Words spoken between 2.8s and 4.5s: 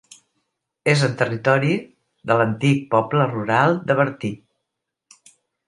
poble rural de Bertí.